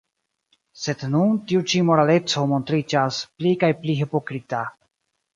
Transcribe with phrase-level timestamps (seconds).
[0.83, 4.63] Sed nun tiu ĉi moraleco montriĝas pli kaj pli hipokrita.